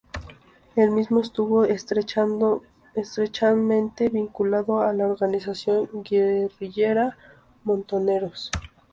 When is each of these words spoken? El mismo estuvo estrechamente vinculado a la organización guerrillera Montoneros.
El 0.75 0.89
mismo 0.89 1.19
estuvo 1.19 1.63
estrechamente 1.63 4.09
vinculado 4.09 4.81
a 4.81 4.93
la 4.93 5.07
organización 5.07 5.87
guerrillera 6.03 7.15
Montoneros. 7.63 8.49